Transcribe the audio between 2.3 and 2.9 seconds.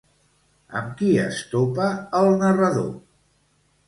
narrador?